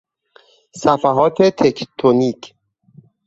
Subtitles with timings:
[0.81, 2.41] صفحات تکتونیک